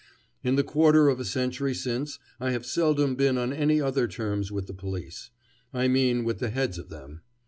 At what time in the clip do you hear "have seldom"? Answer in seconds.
2.53-3.13